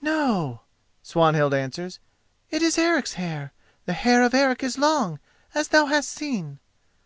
[0.00, 0.62] "No,"
[1.02, 1.98] Swanhild answers,
[2.50, 3.52] "it is Eric's hair.
[3.84, 5.20] The hair of Eric is long,
[5.54, 6.58] as thou hast seen."